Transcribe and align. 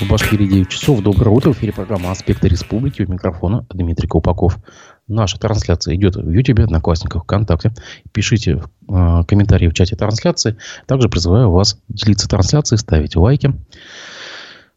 В 0.00 0.08
Башкирии 0.08 0.46
9 0.46 0.68
часов. 0.68 1.02
Доброе 1.02 1.30
утро. 1.30 1.52
В 1.52 1.56
эфире 1.56 1.72
программа 1.72 2.10
«Аспекты 2.10 2.48
республики». 2.48 3.02
У 3.02 3.12
микрофона 3.12 3.64
Дмитрий 3.72 4.08
Колпаков. 4.08 4.58
Наша 5.06 5.38
трансляция 5.38 5.94
идет 5.94 6.16
в 6.16 6.28
YouTube, 6.28 6.60
Одноклассниках, 6.60 7.22
ВКонтакте. 7.22 7.72
Пишите 8.10 8.60
э, 8.88 9.22
комментарии 9.28 9.68
в 9.68 9.74
чате 9.74 9.94
трансляции. 9.94 10.56
Также 10.86 11.08
призываю 11.08 11.50
вас 11.52 11.78
делиться 11.88 12.28
трансляцией, 12.28 12.78
ставить 12.78 13.14
лайки. 13.14 13.52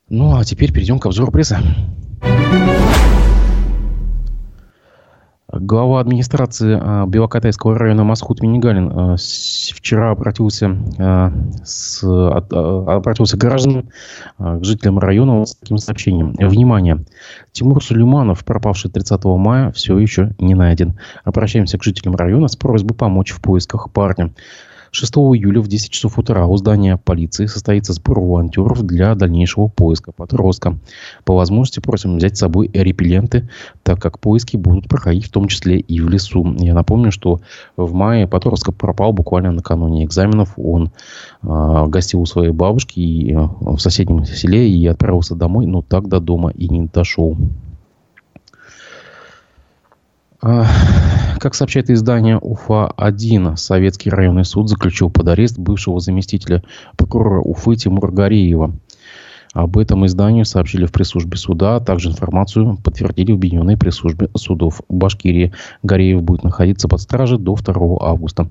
Ну, 0.08 0.38
а 0.38 0.44
теперь 0.44 0.72
перейдем 0.72 1.00
к 1.00 1.08
обзору 1.08 1.32
прессы. 1.32 1.58
Глава 5.50 6.02
администрации 6.02 6.78
а, 6.78 7.06
Белокатайского 7.06 7.78
района 7.78 8.04
Масхут 8.04 8.42
Минигалин 8.42 8.92
а, 8.94 9.16
вчера 9.16 10.12
обратился, 10.12 10.78
а, 11.00 11.32
с, 11.64 12.04
обратился 12.04 13.38
к 13.38 13.40
гражданам, 13.40 13.88
к 14.38 14.64
жителям 14.66 15.00
района 15.00 15.46
с 15.46 15.56
таким 15.56 15.78
сообщением. 15.78 16.34
Внимание! 16.38 17.06
Тимур 17.54 17.82
Сулейманов, 17.82 18.44
пропавший 18.44 18.92
30 18.92 19.24
мая, 19.24 19.72
все 19.72 19.98
еще 19.98 20.36
не 20.38 20.54
найден. 20.54 21.00
Обращаемся 21.24 21.78
к 21.78 21.84
жителям 21.84 22.18
района 22.18 22.50
с 22.50 22.58
просьбой 22.58 22.98
помочь 22.98 23.32
в 23.32 23.40
поисках 23.40 23.90
парня. 23.94 24.34
6 24.92 25.14
июля 25.14 25.62
в 25.62 25.68
10 25.68 25.90
часов 25.90 26.18
утра 26.18 26.46
у 26.46 26.58
здания 26.58 26.98
полиции 26.98 27.46
состоится 27.46 27.94
сбор 27.94 28.20
волонтеров 28.20 28.84
для 28.84 29.16
дальнейшего 29.16 29.68
поиска 29.68 30.12
подростка. 30.12 30.78
По 31.26 31.36
возможности 31.36 31.80
просим 31.80 32.18
взять 32.18 32.38
с 32.38 32.40
собой 32.40 32.70
репелленты, 32.74 33.50
так 33.84 34.02
как 34.02 34.20
поиски 34.20 34.58
будут 34.58 34.88
проходить 34.88 35.26
в 35.26 35.32
том 35.32 35.48
числе 35.48 35.80
и 35.80 36.00
в 36.00 36.10
лесу. 36.10 36.56
Я 36.60 36.74
напомню, 36.74 37.12
что 37.12 37.40
в 37.76 37.94
мае 37.94 38.28
подросток 38.28 38.76
пропал 38.76 39.14
буквально 39.14 39.52
накануне 39.52 40.06
экзаменов. 40.06 40.54
Он 40.58 40.92
э, 41.44 41.86
гостил 41.88 42.22
у 42.22 42.26
своей 42.26 42.52
бабушки 42.52 43.00
и, 43.00 43.34
э, 43.34 43.48
в 43.62 43.80
соседнем 43.80 44.26
селе 44.26 44.70
и 44.70 44.86
отправился 44.88 45.36
домой, 45.36 45.66
но 45.66 45.82
так 45.82 46.08
до 46.08 46.20
дома 46.20 46.52
и 46.52 46.68
не 46.70 46.88
дошел. 46.88 47.38
Как 50.40 51.56
сообщает 51.56 51.90
издание 51.90 52.38
УФА-1, 52.38 53.58
Советский 53.58 54.10
районный 54.10 54.46
суд 54.46 54.70
заключил 54.70 55.10
под 55.10 55.28
арест 55.30 55.58
бывшего 55.58 56.00
заместителя 56.00 56.64
прокурора 56.96 57.42
Уфы 57.42 57.76
Тимура 57.76 58.12
Гореева. 58.12 58.74
Об 59.54 59.78
этом 59.80 60.06
изданию 60.06 60.46
сообщили 60.46 60.86
в 60.86 60.92
пресс-службе 60.92 61.38
суда, 61.38 61.78
а 61.78 61.80
также 61.80 62.10
информацию 62.10 62.78
подтвердили 62.84 63.32
в 63.32 63.36
объединенной 63.36 63.78
пресс-службе 63.78 64.30
судов 64.36 64.82
Башкирии. 64.88 65.54
Гореев 65.82 66.22
будет 66.22 66.44
находиться 66.44 66.88
под 66.88 67.02
стражей 67.02 67.40
до 67.40 67.56
2 67.56 67.98
августа. 68.02 68.48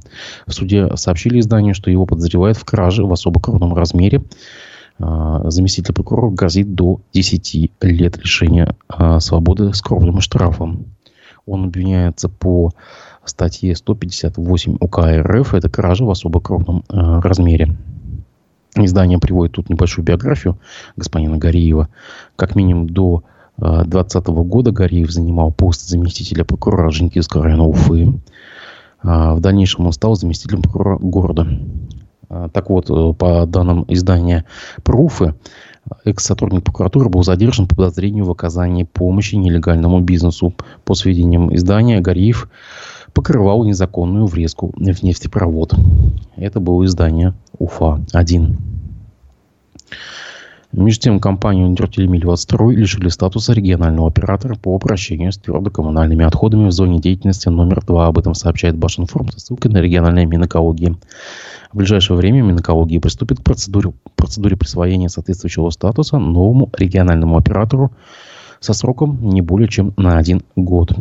В 0.46 0.52
суде 0.52 0.96
сообщили 0.96 1.38
изданию, 1.38 1.74
что 1.74 1.90
его 1.90 2.06
подозревают 2.06 2.56
в 2.56 2.64
краже 2.64 3.04
в 3.04 3.12
особо 3.12 3.40
крупном 3.40 3.74
размере. 3.74 4.22
А, 4.98 5.48
заместитель 5.50 5.94
прокурора 5.94 6.30
грозит 6.30 6.74
до 6.74 7.00
10 7.12 7.70
лет 7.82 8.16
лишения 8.18 8.74
а, 8.88 9.20
свободы 9.20 9.72
с 9.74 9.80
кровным 9.80 10.20
штрафом. 10.20 10.95
Он 11.46 11.64
обвиняется 11.64 12.28
по 12.28 12.72
статье 13.24 13.74
158 13.74 14.76
УК 14.80 14.98
РФ. 14.98 15.54
Это 15.54 15.70
кража 15.70 16.04
в 16.04 16.10
особо 16.10 16.40
крупном 16.40 16.84
э, 16.88 17.20
размере. 17.20 17.76
Издание 18.74 19.18
приводит 19.18 19.54
тут 19.54 19.70
небольшую 19.70 20.04
биографию 20.04 20.58
господина 20.96 21.38
Гореева. 21.38 21.88
Как 22.36 22.56
минимум 22.56 22.88
до 22.88 23.22
2020 23.58 24.28
э, 24.28 24.32
года 24.42 24.70
Гореев 24.70 25.10
занимал 25.10 25.52
пост 25.52 25.88
заместителя 25.88 26.44
прокурора 26.44 26.90
Женькивского 26.90 27.44
района 27.44 27.64
Уфы. 27.64 28.20
Э, 29.02 29.34
в 29.34 29.40
дальнейшем 29.40 29.86
он 29.86 29.92
стал 29.92 30.14
заместителем 30.16 30.62
прокурора 30.62 30.98
города. 30.98 31.46
Э, 32.28 32.48
так 32.52 32.68
вот, 32.70 32.88
по 33.18 33.46
данным 33.46 33.84
издания 33.88 34.44
Пруфы, 34.82 35.34
экс-сотрудник 36.04 36.64
прокуратуры 36.64 37.08
был 37.08 37.22
задержан 37.22 37.66
по 37.66 37.76
подозрению 37.76 38.24
в 38.24 38.30
оказании 38.30 38.84
помощи 38.84 39.34
нелегальному 39.34 40.00
бизнесу. 40.00 40.54
По 40.84 40.94
сведениям 40.94 41.54
издания, 41.54 42.00
Гариев 42.00 42.48
покрывал 43.12 43.64
незаконную 43.64 44.26
врезку 44.26 44.72
в 44.76 45.02
нефтепровод. 45.02 45.74
Это 46.36 46.60
было 46.60 46.84
издание 46.84 47.34
УФА-1. 47.58 48.56
Между 50.72 51.02
тем, 51.02 51.20
компанию 51.20 51.68
«Нефтелемиль-Водстрой» 51.70 52.74
лишили 52.74 53.08
статуса 53.08 53.52
регионального 53.52 54.08
оператора 54.08 54.56
по 54.56 54.74
обращению 54.74 55.32
с 55.32 55.38
твердокоммунальными 55.38 56.24
отходами 56.24 56.66
в 56.66 56.72
зоне 56.72 56.98
деятельности 56.98 57.48
номер 57.48 57.84
2. 57.84 58.06
Об 58.06 58.18
этом 58.18 58.34
сообщает 58.34 58.76
Башинформ 58.76 59.30
со 59.30 59.40
ссылкой 59.40 59.70
на 59.70 59.80
региональное 59.80 60.26
Минэкологии. 60.26 60.96
В 61.72 61.76
ближайшее 61.78 62.16
время 62.16 62.42
Минэкологии 62.42 62.98
приступит 62.98 63.38
к 63.38 63.42
процедуре, 63.44 63.92
процедуре 64.16 64.56
присвоения 64.56 65.08
соответствующего 65.08 65.70
статуса 65.70 66.18
новому 66.18 66.70
региональному 66.76 67.38
оператору 67.38 67.92
со 68.60 68.72
сроком 68.72 69.18
не 69.22 69.42
более 69.42 69.68
чем 69.68 69.94
на 69.96 70.18
один 70.18 70.42
год. 70.56 70.92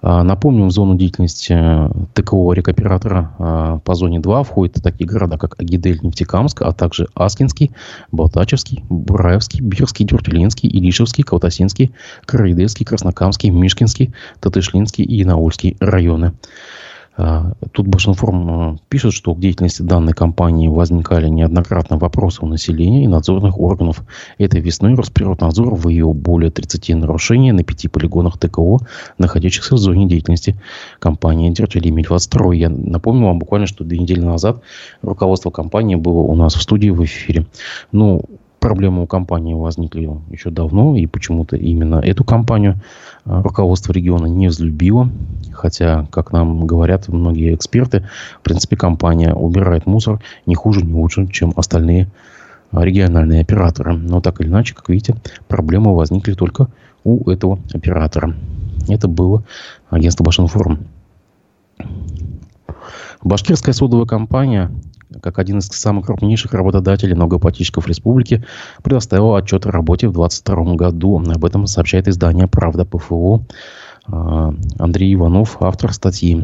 А, 0.00 0.22
напомним, 0.22 0.68
в 0.68 0.70
зону 0.70 0.94
деятельности 0.94 1.52
э, 1.52 1.90
ТКО 2.14 2.52
рекоператора 2.52 3.34
а, 3.38 3.78
по 3.78 3.94
зоне 3.94 4.20
2 4.20 4.42
входят 4.44 4.82
такие 4.82 5.08
города, 5.08 5.38
как 5.38 5.60
Агидель, 5.60 5.98
Нефтекамск, 6.02 6.62
а 6.62 6.72
также 6.72 7.08
Аскинский, 7.14 7.72
Балтачевский, 8.12 8.84
Бураевский, 8.88 9.60
Бирский, 9.60 10.06
Дюртюлинский, 10.06 10.68
Илишевский, 10.68 11.24
Каутасинский, 11.24 11.92
Карайдельский, 12.26 12.86
Краснокамский, 12.86 13.50
Мишкинский, 13.50 14.14
Татышлинский 14.40 15.04
и 15.04 15.16
Янаульский 15.16 15.76
районы. 15.80 16.32
А, 17.20 17.52
тут 17.72 17.88
Башинформ 17.88 18.50
а, 18.50 18.76
пишет, 18.88 19.12
что 19.12 19.34
к 19.34 19.40
деятельности 19.40 19.82
данной 19.82 20.12
компании 20.12 20.68
возникали 20.68 21.28
неоднократно 21.28 21.98
вопросы 21.98 22.44
у 22.44 22.46
населения 22.46 23.02
и 23.02 23.08
надзорных 23.08 23.58
органов. 23.58 24.02
Этой 24.38 24.60
весной 24.60 24.94
Росприроднадзор 24.94 25.74
выявил 25.74 26.14
более 26.14 26.52
30 26.52 26.90
нарушений 26.90 27.50
на 27.50 27.64
пяти 27.64 27.88
полигонах 27.88 28.38
ТКО, 28.38 28.78
находящихся 29.18 29.74
в 29.74 29.78
зоне 29.78 30.06
деятельности 30.06 30.60
компании 31.00 31.50
«Дертелемельватстрой». 31.50 32.56
Я 32.56 32.68
напомню 32.70 33.26
вам 33.26 33.40
буквально, 33.40 33.66
что 33.66 33.82
две 33.82 33.98
недели 33.98 34.20
назад 34.20 34.62
руководство 35.02 35.50
компании 35.50 35.96
было 35.96 36.20
у 36.20 36.36
нас 36.36 36.54
в 36.54 36.62
студии 36.62 36.90
в 36.90 37.04
эфире. 37.04 37.46
Ну, 37.90 38.22
проблемы 38.60 39.02
у 39.02 39.06
компании 39.06 39.54
возникли 39.54 40.10
еще 40.30 40.50
давно, 40.50 40.96
и 40.96 41.06
почему-то 41.06 41.56
именно 41.56 41.96
эту 41.96 42.24
компанию 42.24 42.80
а, 43.24 43.42
руководство 43.42 43.92
региона 43.92 44.26
не 44.26 44.48
взлюбило. 44.48 45.10
Хотя, 45.52 46.06
как 46.10 46.32
нам 46.32 46.66
говорят 46.66 47.08
многие 47.08 47.54
эксперты, 47.54 48.08
в 48.40 48.42
принципе, 48.42 48.76
компания 48.76 49.34
убирает 49.34 49.86
мусор 49.86 50.20
не 50.46 50.54
хуже, 50.54 50.84
не 50.84 50.92
лучше, 50.92 51.26
чем 51.28 51.52
остальные 51.56 52.08
а, 52.70 52.84
региональные 52.84 53.42
операторы. 53.42 53.94
Но 53.94 54.20
так 54.20 54.40
или 54.40 54.48
иначе, 54.48 54.74
как 54.74 54.88
видите, 54.88 55.16
проблемы 55.46 55.94
возникли 55.94 56.34
только 56.34 56.68
у 57.04 57.30
этого 57.30 57.58
оператора. 57.72 58.34
Это 58.88 59.08
было 59.08 59.44
агентство 59.90 60.24
Башинформ. 60.24 60.86
Башкирская 63.22 63.74
содовая 63.74 64.06
компания 64.06 64.70
как 65.22 65.38
один 65.38 65.58
из 65.58 65.66
самых 65.66 66.06
крупнейших 66.06 66.52
работодателей 66.54 67.14
многоплательщиков 67.14 67.86
республики, 67.86 68.44
предоставил 68.82 69.34
отчет 69.34 69.66
о 69.66 69.70
работе 69.70 70.08
в 70.08 70.12
2022 70.12 70.74
году. 70.74 71.22
Об 71.26 71.44
этом 71.44 71.66
сообщает 71.66 72.08
издание 72.08 72.46
«Правда 72.46 72.84
ПФО». 72.84 73.44
А, 74.10 74.54
Андрей 74.78 75.14
Иванов, 75.14 75.58
автор 75.60 75.92
статьи. 75.92 76.42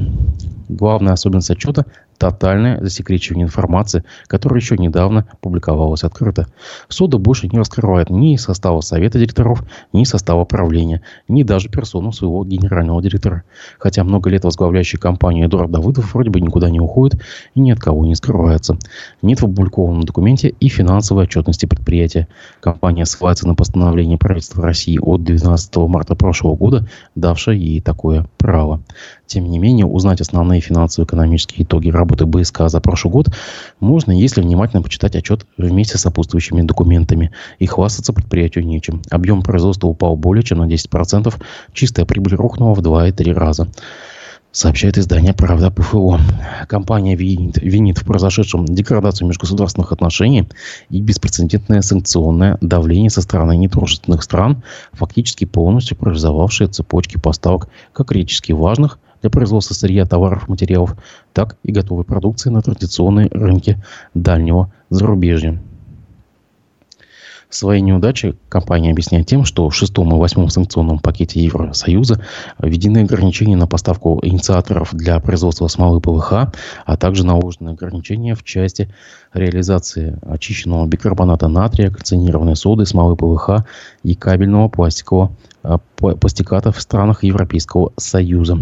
Главная 0.69 1.15
особенность 1.15 1.51
отчета 1.51 1.87
тотальное 2.19 2.81
засекречивание 2.81 3.45
информации, 3.45 4.05
которая 4.27 4.61
еще 4.61 4.77
недавно 4.77 5.27
публиковалась 5.41 6.05
открыто. 6.05 6.47
Суда 6.89 7.19
больше 7.19 7.49
не 7.49 7.59
раскрывает 7.59 8.11
ни 8.11 8.37
состава 8.37 8.81
совета 8.81 9.19
директоров, 9.19 9.65
ни 9.93 10.05
состава 10.05 10.45
правления, 10.45 11.03
ни 11.29 11.43
даже 11.43 11.69
персону 11.69 12.13
своего 12.13 12.45
генерального 12.45 13.03
директора. 13.03 13.45
Хотя 13.79 14.05
много 14.05 14.31
лет 14.31 14.45
возглавляющий 14.45 14.99
компанию 14.99 15.47
Эдуард 15.47 15.71
Давыдов 15.71 16.15
вроде 16.15 16.31
бы 16.31 16.41
никуда 16.41 16.71
не 16.71 16.81
уходит 16.81 17.21
и 17.55 17.61
ни 17.61 17.71
от 17.71 17.81
кого 17.81 18.05
не 18.05 18.15
скрывается. 18.15 18.79
Нет 19.23 19.41
в 19.41 19.45
опубликованном 19.45 20.05
документе 20.05 20.49
и 20.49 20.69
финансовой 20.69 21.25
отчетности 21.25 21.67
предприятия. 21.67 22.29
Компания 22.61 23.05
ссылается 23.05 23.47
на 23.47 23.55
постановление 23.55 24.19
правительства 24.19 24.63
России 24.63 24.99
от 25.01 25.25
12 25.25 25.77
марта 25.77 26.15
прошлого 26.15 26.57
года, 26.57 26.89
давшее 27.15 27.61
ей 27.61 27.81
такое 27.81 28.27
право. 28.39 28.83
Тем 29.27 29.51
не 29.51 29.59
менее, 29.59 29.87
узнать 29.87 30.21
основные 30.21 30.61
финансово-экономические 30.61 31.65
итоги 31.65 31.89
работы 31.89 32.27
БСК 32.27 32.69
за 32.69 32.81
прошлый 32.81 33.13
год 33.13 33.29
можно, 33.81 34.13
если 34.13 34.43
внимательно 34.43 34.83
почитать 34.83 35.17
отчет 35.17 35.47
вместе 35.57 35.99
с 35.99 36.03
сопутствующими 36.03 36.63
документами. 36.63 37.31
И 37.59 37.67
хвастаться 37.67 38.13
предприятию 38.13 38.67
нечем. 38.67 39.03
Объем 39.11 39.43
производства 39.43 39.87
упал 39.87 40.17
более 40.17 40.43
чем 40.43 40.59
на 40.59 40.69
10%, 40.69 41.35
чистая 41.73 42.07
прибыль 42.07 42.35
рухнула 42.35 42.75
в 42.75 42.81
2,3 42.81 43.33
раза 43.33 43.69
сообщает 44.55 44.97
издание 44.99 45.35
«Правда 45.35 45.71
ПФО». 45.73 46.21
Компания 46.69 47.17
винит, 47.17 47.59
винит 47.59 47.99
в 47.99 48.05
произошедшем 48.05 48.67
деградацию 48.67 49.27
межгосударственных 49.27 49.91
отношений 49.91 50.49
и 50.91 51.01
беспрецедентное 51.01 51.83
санкционное 51.83 52.57
давление 52.61 53.11
со 53.11 53.21
стороны 53.21 53.57
недружественных 53.57 54.23
стран, 54.23 54.63
фактически 54.93 55.45
полностью 55.45 55.97
парализовавшие 55.97 56.69
цепочки 56.69 57.19
поставок 57.19 57.69
как 57.93 58.09
критически 58.09 58.53
важных 58.53 59.01
для 59.25 59.31
производства 59.31 59.73
сырья, 59.73 60.05
товаров, 60.05 60.49
материалов, 60.49 60.97
так 61.33 61.57
и 61.63 61.73
готовой 61.73 62.05
продукции 62.05 62.51
на 62.51 62.61
традиционные 62.61 63.29
рынки 63.31 63.83
дальнего 64.13 64.71
зарубежья. 64.91 65.63
Свои 67.49 67.81
неудачи 67.81 68.35
компания 68.51 68.91
объясняет 68.91 69.27
тем, 69.27 69.47
что 69.47 69.71
в 69.71 69.75
шестом 69.75 70.15
и 70.15 70.19
восьмом 70.19 70.51
санкционном 70.51 70.99
пакете 70.99 71.43
Евросоюза 71.43 72.21
введены 72.59 72.99
ограничения 72.99 73.57
на 73.57 73.67
поставку 73.67 74.19
инициаторов 74.23 74.93
для 74.93 75.19
производства 75.21 75.69
смолы 75.69 76.03
ПВХ, 76.03 76.53
а 76.85 76.97
также 76.99 77.25
наложены 77.25 77.71
ограничения 77.71 78.35
в 78.35 78.45
части 78.45 78.91
реализации 79.33 80.19
очищенного 80.21 80.87
бикарбоната 80.87 81.49
натрия, 81.49 81.91
кальцинированной 81.91 82.57
соды, 82.57 82.85
смолы 82.85 83.17
ПВХ 83.17 83.65
и 84.03 84.15
кабельного 84.15 84.69
пластикового 84.69 85.33
а, 85.63 85.79
пластиката 85.79 86.73
в 86.73 86.81
странах 86.83 87.25
Европейского 87.25 87.95
Союза. 87.97 88.59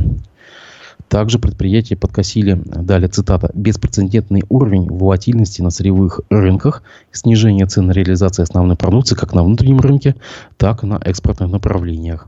Также 1.13 1.39
предприятия 1.39 1.95
подкосили, 1.95 2.59
далее 2.65 3.07
цитата, 3.07 3.51
беспрецедентный 3.53 4.45
уровень 4.49 4.89
волатильности 4.89 5.61
на 5.61 5.69
сырьевых 5.69 6.23
рынках, 6.31 6.83
снижение 7.11 7.67
цен 7.67 7.89
на 7.89 7.93
реализацию 7.93 8.45
основной 8.45 8.77
продукции 8.77 9.15
как 9.15 9.35
на 9.35 9.45
внутреннем 9.45 9.81
рынке, 9.81 10.17
так 10.57 10.85
и 10.85 10.87
на 10.87 10.99
экспортных 11.05 11.51
направлениях. 11.51 12.27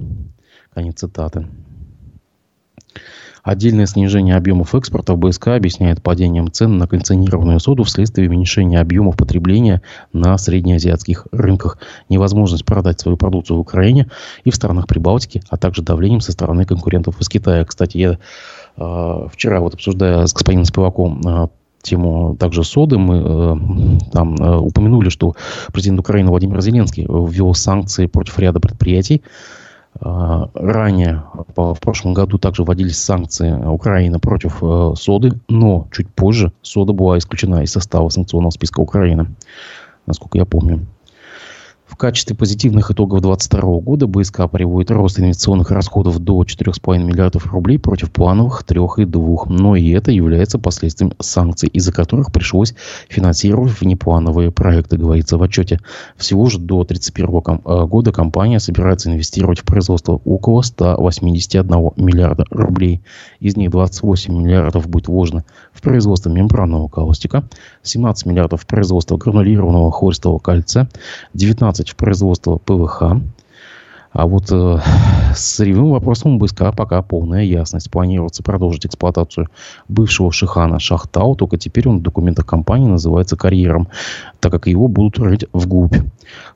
Конец 0.74 0.96
цитаты. 1.00 1.46
Отдельное 3.42 3.84
снижение 3.84 4.36
объемов 4.36 4.74
экспорта 4.74 5.14
БСК 5.16 5.48
объясняет 5.48 6.02
падением 6.02 6.50
цен 6.50 6.78
на 6.78 6.86
кальцинированную 6.86 7.60
соду 7.60 7.84
вследствие 7.84 8.28
уменьшения 8.28 8.80
объемов 8.80 9.18
потребления 9.18 9.82
на 10.14 10.36
среднеазиатских 10.38 11.26
рынках, 11.30 11.78
невозможность 12.08 12.64
продать 12.64 13.00
свою 13.00 13.18
продукцию 13.18 13.58
в 13.58 13.60
Украине 13.60 14.08
и 14.44 14.50
в 14.50 14.54
странах 14.54 14.86
Прибалтики, 14.86 15.42
а 15.50 15.58
также 15.58 15.82
давлением 15.82 16.20
со 16.20 16.32
стороны 16.32 16.64
конкурентов 16.64 17.20
из 17.20 17.28
Китая. 17.28 17.66
Кстати, 17.66 17.98
я 17.98 18.18
вчера 18.76 19.60
вот 19.60 19.74
обсуждая 19.74 20.26
с 20.26 20.32
господином 20.32 20.64
Спиваком 20.64 21.20
э, 21.26 21.48
тему 21.84 22.36
также 22.38 22.64
соды, 22.64 22.98
мы 22.98 23.16
э, 23.16 24.10
там 24.10 24.34
э, 24.34 24.56
упомянули, 24.56 25.10
что 25.10 25.34
президент 25.72 26.00
Украины 26.00 26.30
Владимир 26.30 26.60
Зеленский 26.60 27.04
ввел 27.04 27.54
санкции 27.54 28.06
против 28.06 28.38
ряда 28.38 28.58
предприятий, 28.58 29.22
а, 30.00 30.50
ранее, 30.54 31.22
в 31.54 31.78
прошлом 31.80 32.14
году, 32.14 32.38
также 32.38 32.64
вводились 32.64 32.98
санкции 32.98 33.52
Украины 33.52 34.18
против 34.18 34.58
э, 34.60 34.94
соды, 34.96 35.38
но 35.48 35.86
чуть 35.92 36.08
позже 36.08 36.52
сода 36.62 36.92
была 36.92 37.16
исключена 37.18 37.62
из 37.62 37.70
состава 37.70 38.08
санкционного 38.08 38.50
списка 38.50 38.80
Украины, 38.80 39.28
насколько 40.06 40.38
я 40.38 40.46
помню. 40.46 40.86
В 41.86 41.96
качестве 41.96 42.34
позитивных 42.34 42.90
итогов 42.90 43.20
2022 43.20 43.80
года 43.80 44.06
БСК 44.06 44.48
приводит 44.50 44.90
рост 44.90 45.20
инвестиционных 45.20 45.70
расходов 45.70 46.18
до 46.18 46.42
4,5 46.42 46.98
миллиардов 46.98 47.52
рублей 47.52 47.78
против 47.78 48.10
плановых 48.10 48.64
3,2. 48.66 49.44
Но 49.48 49.76
и 49.76 49.90
это 49.90 50.10
является 50.10 50.58
последствием 50.58 51.12
санкций, 51.20 51.68
из-за 51.68 51.92
которых 51.92 52.32
пришлось 52.32 52.74
финансировать 53.08 53.78
внеплановые 53.78 54.50
проекты, 54.50 54.96
говорится 54.96 55.36
в 55.36 55.42
отчете. 55.42 55.78
Всего 56.16 56.46
же 56.46 56.58
до 56.58 56.84
2031 56.84 57.60
э, 57.64 57.86
года 57.86 58.12
компания 58.12 58.60
собирается 58.60 59.10
инвестировать 59.10 59.60
в 59.60 59.64
производство 59.64 60.22
около 60.24 60.62
181 60.62 61.68
миллиарда 61.96 62.46
рублей. 62.48 63.02
Из 63.40 63.58
них 63.58 63.70
28 63.70 64.34
миллиардов 64.34 64.88
будет 64.88 65.08
вложено 65.08 65.44
в 65.74 65.82
производство 65.82 66.30
мембранного 66.30 66.88
каустика, 66.88 67.44
17 67.82 68.24
миллиардов 68.24 68.62
в 68.62 68.66
производство 68.66 69.18
гранулированного 69.18 69.92
хлористого 69.92 70.38
кальция, 70.38 70.88
19 71.34 71.73
в 71.82 71.96
производство 71.96 72.58
ПВХ. 72.58 73.02
А 74.12 74.28
вот 74.28 74.52
э, 74.52 74.78
с 75.34 75.56
сырьевым 75.56 75.90
вопросом 75.90 76.38
БСК 76.38 76.72
пока 76.74 77.02
полная 77.02 77.42
ясность. 77.42 77.90
Планируется 77.90 78.44
продолжить 78.44 78.86
эксплуатацию 78.86 79.48
бывшего 79.88 80.30
Шихана 80.30 80.78
Шахтау, 80.78 81.34
только 81.34 81.56
теперь 81.58 81.88
он 81.88 81.98
в 81.98 82.02
документах 82.02 82.46
компании 82.46 82.86
называется 82.86 83.36
карьером, 83.36 83.88
так 84.38 84.52
как 84.52 84.68
его 84.68 84.86
будут 84.86 85.18
рыть 85.18 85.46
вглубь. 85.52 85.96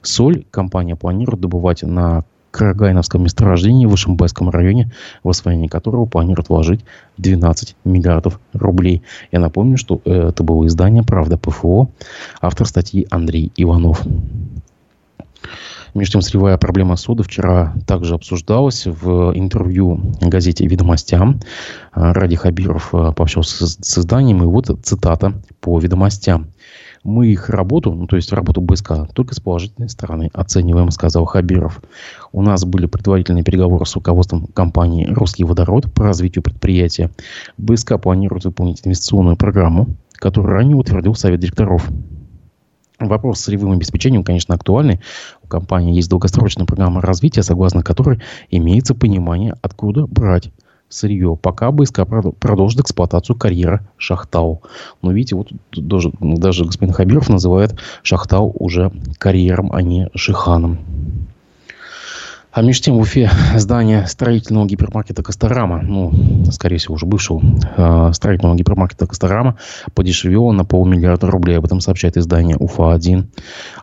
Соль 0.03 0.45
компания 0.53 0.95
планирует 0.95 1.41
добывать 1.41 1.83
на 1.83 2.25
Карагайновском 2.51 3.23
месторождении 3.23 3.87
в 3.87 3.95
Ишимбайском 3.95 4.49
районе, 4.51 4.93
в 5.23 5.29
освоение 5.29 5.69
которого 5.69 6.07
планируют 6.07 6.49
вложить 6.49 6.85
12 7.19 7.77
миллиардов 7.85 8.41
рублей. 8.53 9.03
Я 9.33 9.41
напомню, 9.41 9.77
что 9.77 10.01
это 10.05 10.43
было 10.43 10.67
издание 10.67 11.03
«Правда 11.03 11.37
ПФО», 11.37 11.91
автор 12.41 12.67
статьи 12.67 13.07
Андрей 13.11 13.53
Иванов. 13.57 14.03
Между 15.95 16.13
тем, 16.13 16.23
сырьевая 16.23 16.59
проблема 16.59 16.97
соды 16.97 17.23
вчера 17.23 17.75
также 17.87 18.15
обсуждалась 18.15 18.87
в 18.87 19.33
интервью 19.35 20.01
газете 20.21 20.67
«Ведомостям». 20.67 21.41
Ради 21.93 22.37
Хабиров 22.37 22.95
э, 22.95 23.13
пообщался 23.13 23.67
с 23.67 23.99
изданием, 23.99 24.43
и 24.43 24.47
вот 24.47 24.67
цитата 24.83 25.41
по 25.61 25.79
«Ведомостям». 25.79 26.49
Мы 27.05 27.29
их 27.29 27.49
работу, 27.49 27.93
ну, 27.93 28.07
то 28.07 28.17
есть 28.17 28.33
работу 28.33 28.61
БСК, 28.61 29.09
только 29.15 29.35
с 29.35 29.41
положительной 29.41 29.89
стороны 29.89 30.31
оцениваем, 30.35 30.91
сказал 30.91 31.25
Хабиров. 31.25 31.81
У 32.33 32.43
нас 32.43 32.65
были 32.65 32.87
предварительные 32.87 33.45
переговоры 33.45 33.87
с 33.87 33.95
руководством 33.95 34.47
компании 34.49 35.07
«Русский 35.07 35.45
водород» 35.45 35.93
по 35.93 36.05
развитию 36.05 36.43
предприятия. 36.43 37.11
БСК 37.57 38.01
планирует 38.01 38.45
выполнить 38.45 38.81
инвестиционную 38.85 39.37
программу, 39.37 39.97
которую 40.13 40.53
ранее 40.53 40.77
утвердил 40.77 41.15
Совет 41.15 41.41
директоров. 41.41 41.89
Вопрос 42.99 43.39
с 43.39 43.45
сырьевым 43.45 43.73
обеспечением, 43.73 44.25
конечно, 44.25 44.55
актуальный. 44.55 45.01
У 45.45 45.47
компании 45.47 45.95
есть 45.95 46.11
долгосрочная 46.11 46.67
программа 46.67 47.01
развития, 47.01 47.43
согласно 47.43 47.83
которой 47.83 48.21
имеется 48.51 48.95
понимание, 48.95 49.55
откуда 49.63 50.07
брать 50.07 50.51
сырье, 50.89 51.39
пока 51.41 51.71
БСК 51.71 52.01
продолжит 52.39 52.81
эксплуатацию 52.81 53.37
карьера 53.37 53.87
Шахтау. 53.99 54.63
Но 55.03 55.13
видите, 55.13 55.37
вот 55.37 55.49
даже, 55.73 56.11
даже 56.21 56.65
господин 56.65 56.95
Хабиров 56.95 57.29
называет 57.29 57.79
Шахтау 58.03 58.53
уже 58.59 58.91
карьером, 59.19 59.73
а 59.73 59.83
не 59.83 60.09
Шиханом. 60.15 60.79
А 62.51 62.63
между 62.63 62.85
тем 62.85 62.97
в 62.97 63.01
Уфе 63.01 63.31
здание 63.57 64.07
строительного 64.07 64.67
гипермаркета 64.67 65.23
«Косторама», 65.23 65.83
ну, 65.83 66.13
скорее 66.51 66.79
всего, 66.79 66.95
уже 66.95 67.05
бывшего 67.05 67.43
э, 67.77 68.13
строительного 68.15 68.57
гипермаркета 68.57 69.07
«Косторама», 69.07 69.59
подешевело 69.95 70.51
на 70.53 70.65
полмиллиарда 70.65 71.27
рублей. 71.27 71.59
Об 71.59 71.67
этом 71.67 71.81
сообщает 71.81 72.17
издание 72.17 72.57
«Уфа-1». 72.57 73.27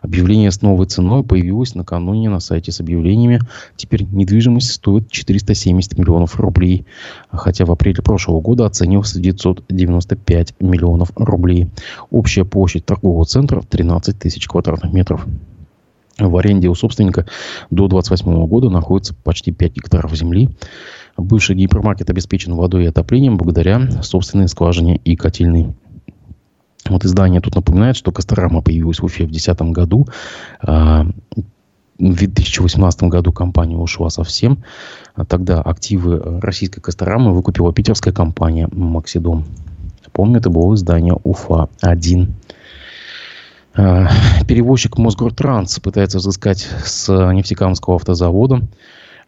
Объявление 0.02 0.50
с 0.50 0.62
новой 0.62 0.86
ценой 0.86 1.22
появилось 1.22 1.76
накануне 1.76 2.28
на 2.28 2.40
сайте 2.40 2.72
с 2.72 2.80
объявлениями. 2.80 3.40
Теперь 3.76 4.02
недвижимость 4.02 4.72
стоит 4.72 5.10
470 5.12 5.96
миллионов 5.96 6.40
рублей, 6.40 6.86
хотя 7.30 7.66
в 7.66 7.70
апреле 7.70 8.02
прошлого 8.02 8.40
года 8.40 8.66
оценивалась 8.66 9.12
995 9.12 10.54
миллионов 10.58 11.12
рублей. 11.14 11.68
Общая 12.10 12.44
площадь 12.44 12.84
торгового 12.84 13.24
центра 13.26 13.62
13 13.62 14.18
тысяч 14.18 14.48
квадратных 14.48 14.92
метров. 14.92 15.24
В 16.18 16.36
аренде 16.38 16.68
у 16.68 16.74
собственника 16.74 17.26
до 17.70 17.88
28 17.88 18.46
года 18.46 18.70
находится 18.70 19.14
почти 19.14 19.52
5 19.52 19.72
гектаров 19.74 20.14
земли. 20.16 20.48
Бывший 21.16 21.56
гипермаркет 21.56 22.08
обеспечен 22.10 22.54
водой 22.54 22.84
и 22.84 22.88
отоплением 22.88 23.36
благодаря 23.36 23.90
собственной 24.02 24.48
скважине 24.48 24.96
и 24.96 25.16
котельной. 25.16 25.74
Вот 26.88 27.04
издание 27.04 27.40
тут 27.40 27.54
напоминает, 27.54 27.96
что 27.96 28.12
Косторама 28.12 28.62
появилась 28.62 29.00
в 29.00 29.04
Уфе 29.04 29.24
в 29.24 29.30
2010 29.30 29.72
году. 29.72 30.06
А, 30.62 31.06
в 31.98 32.14
2018 32.14 33.04
году 33.04 33.32
компания 33.32 33.76
ушла 33.76 34.10
совсем. 34.10 34.62
Тогда 35.28 35.60
активы 35.60 36.40
российской 36.40 36.80
Косторамы 36.80 37.34
выкупила 37.34 37.72
питерская 37.72 38.12
компания 38.12 38.68
«Максидом». 38.70 39.44
Помню, 40.12 40.38
это 40.38 40.50
было 40.50 40.74
издание 40.74 41.14
«Уфа-1». 41.24 42.28
Э, 43.76 44.06
перевозчик 44.46 44.96
Мосгортранс 44.98 45.78
пытается 45.80 46.18
взыскать 46.18 46.68
с 46.84 47.08
нефтекамского 47.32 47.96
автозавода 47.96 48.62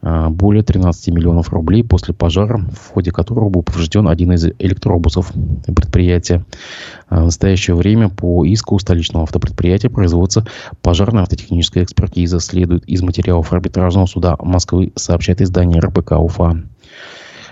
э, 0.01 0.29
более 0.31 0.63
13 0.63 1.09
миллионов 1.09 1.51
рублей 1.51 1.85
после 1.85 2.15
пожара, 2.15 2.59
в 2.59 2.93
ходе 2.93 3.11
которого 3.11 3.51
был 3.51 3.63
поврежден 3.63 4.09
один 4.09 4.33
из 4.33 4.47
электробусов 4.59 5.33
предприятия. 5.67 6.47
Э, 7.11 7.21
в 7.21 7.25
настоящее 7.25 7.77
время 7.77 8.09
по 8.09 8.45
иску 8.45 8.79
столичного 8.79 9.25
автопредприятия 9.25 9.91
производится 9.91 10.47
пожарная 10.81 11.25
автотехническая 11.25 11.85
экспертиза, 11.85 12.41
следует 12.41 12.85
из 12.87 13.03
материалов 13.03 13.53
арбитражного 13.53 14.07
суда 14.07 14.37
Москвы, 14.41 14.93
сообщает 14.97 15.43
издание 15.43 15.81
РБК 15.81 16.13
УФА. 16.13 16.63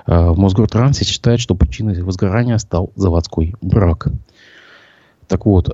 В 0.06 0.38
Мосгортрансе 0.38 1.04
считают, 1.04 1.40
что 1.40 1.56
причиной 1.56 2.00
возгорания 2.00 2.58
стал 2.58 2.92
заводской 2.94 3.56
брак. 3.60 4.06
Так 5.26 5.46
вот, 5.46 5.68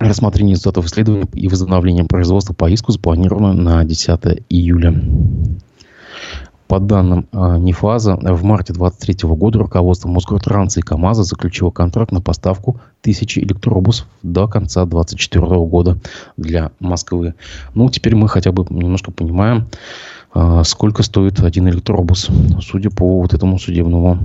Рассмотрение 0.00 0.54
результатов 0.54 0.86
исследования 0.86 1.28
и 1.34 1.46
возобновление 1.46 2.06
производства 2.06 2.54
по 2.54 2.70
иску 2.70 2.90
запланировано 2.90 3.52
на 3.52 3.84
10 3.84 4.44
июля. 4.48 4.94
По 6.68 6.80
данным 6.80 7.26
э, 7.32 7.58
НИФАЗа, 7.58 8.16
в 8.16 8.42
марте 8.42 8.72
2023 8.72 9.28
года 9.28 9.58
руководство 9.58 10.08
Мосгортранса 10.08 10.80
и 10.80 10.82
КАМАЗа 10.82 11.24
заключило 11.24 11.70
контракт 11.70 12.12
на 12.12 12.22
поставку 12.22 12.80
тысячи 13.02 13.40
электробусов 13.40 14.06
до 14.22 14.48
конца 14.48 14.86
2024 14.86 15.46
года 15.66 15.98
для 16.38 16.70
Москвы. 16.80 17.34
Ну, 17.74 17.90
теперь 17.90 18.14
мы 18.14 18.26
хотя 18.28 18.52
бы 18.52 18.64
немножко 18.70 19.10
понимаем, 19.10 19.66
э, 20.34 20.62
сколько 20.64 21.02
стоит 21.02 21.40
один 21.40 21.68
электробус, 21.68 22.30
судя 22.62 22.88
по 22.88 23.20
вот 23.20 23.34
этому 23.34 23.58
судебному 23.58 24.18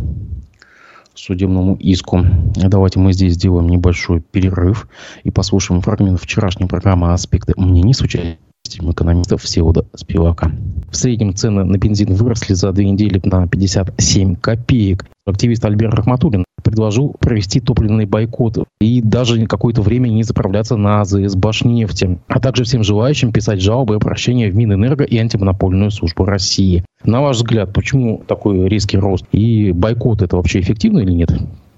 судебному 1.16 1.76
иску. 1.76 2.26
Давайте 2.56 3.00
мы 3.00 3.14
здесь 3.14 3.34
сделаем 3.34 3.68
небольшой 3.68 4.22
перерыв 4.22 4.88
и 5.24 5.32
послушаем 5.32 5.82
фрагмент 5.82 6.22
вчерашней 6.22 6.68
программы 6.68 7.14
«Аспекты 7.14 7.54
мнений» 7.58 7.94
с 7.94 8.02
участием 8.02 8.38
экономистов 8.68 9.44
Всевода 9.44 9.86
Спивака. 9.96 10.52
В 10.90 10.96
среднем 10.96 11.36
цены 11.36 11.64
на 11.64 11.78
бензин 11.78 12.14
выросли 12.14 12.54
за 12.54 12.72
две 12.72 12.90
недели 12.90 13.22
на 13.24 13.48
57 13.48 14.36
копеек. 14.36 15.06
Активист 15.26 15.66
Альберт 15.66 15.94
Рахматуллин 15.94 16.46
предложил 16.64 17.16
провести 17.20 17.60
топливный 17.60 18.06
бойкот 18.06 18.68
и 18.82 19.02
даже 19.02 19.46
какое-то 19.46 19.82
время 19.82 20.10
не 20.10 20.24
заправляться 20.24 20.78
на 20.78 21.02
АЗС 21.02 21.36
Башнефти, 21.36 22.20
а 22.28 22.40
также 22.40 22.64
всем 22.64 22.84
желающим 22.84 23.32
писать 23.32 23.62
жалобы 23.62 23.94
и 23.94 23.98
обращения 23.98 24.50
в 24.50 24.56
Минэнерго 24.56 25.04
и 25.04 25.18
антимонопольную 25.18 25.92
службу 25.92 26.26
России. 26.26 26.84
На 27.04 27.22
ваш 27.22 27.38
взгляд, 27.38 27.72
почему 27.74 28.24
такой 28.28 28.68
резкий 28.68 28.98
рост 28.98 29.26
и 29.32 29.72
бойкот 29.72 30.22
это 30.22 30.38
вообще 30.38 30.60
эффективно 30.60 31.00
или 31.00 31.12
нет? 31.12 31.32